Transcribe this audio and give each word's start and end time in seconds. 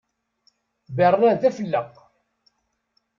Berlin 0.97 1.33
d 1.35 1.43
afelleq. 1.49 1.93